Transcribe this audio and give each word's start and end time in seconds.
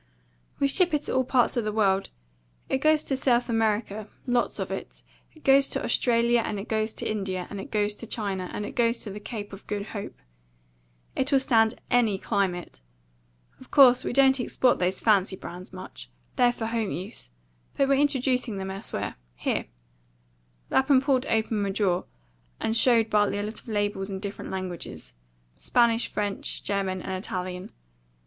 "We 0.59 0.67
ship 0.67 0.95
it 0.95 1.03
to 1.03 1.13
all 1.13 1.23
parts 1.23 1.55
of 1.57 1.63
the 1.63 1.71
world. 1.71 2.09
It 2.69 2.79
goes 2.79 3.03
to 3.03 3.15
South 3.15 3.49
America, 3.49 4.07
lots 4.25 4.57
of 4.57 4.71
it. 4.71 5.03
It 5.35 5.43
goes 5.43 5.69
to 5.69 5.83
Australia, 5.83 6.41
and 6.43 6.59
it 6.59 6.67
goes 6.67 6.91
to 6.93 7.07
India, 7.07 7.45
and 7.51 7.61
it 7.61 7.69
goes 7.69 7.93
to 7.93 8.07
China, 8.07 8.49
and 8.51 8.65
it 8.65 8.75
goes 8.75 8.97
to 9.01 9.11
the 9.11 9.19
Cape 9.19 9.53
of 9.53 9.67
Good 9.67 9.89
Hope. 9.89 10.17
It'll 11.15 11.37
stand 11.39 11.79
any 11.91 12.17
climate. 12.17 12.81
Of 13.59 13.69
course, 13.69 14.03
we 14.03 14.11
don't 14.11 14.39
export 14.39 14.79
these 14.79 14.99
fancy 14.99 15.35
brands 15.35 15.71
much. 15.71 16.09
They're 16.35 16.51
for 16.51 16.65
home 16.65 16.89
use. 16.89 17.29
But 17.77 17.87
we're 17.87 18.01
introducing 18.01 18.57
them 18.57 18.71
elsewhere. 18.71 19.17
Here." 19.35 19.67
Lapham 20.71 21.01
pulled 21.01 21.27
open 21.27 21.63
a 21.63 21.69
drawer, 21.71 22.05
and 22.59 22.75
showed 22.75 23.11
Bartley 23.11 23.37
a 23.37 23.43
lot 23.43 23.59
of 23.59 23.67
labels 23.67 24.09
in 24.09 24.19
different 24.19 24.49
languages 24.49 25.13
Spanish, 25.55 26.07
French, 26.07 26.63
German, 26.63 27.03
and 27.03 27.23
Italian. 27.23 27.71